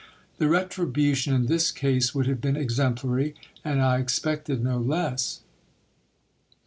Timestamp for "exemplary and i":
2.55-3.99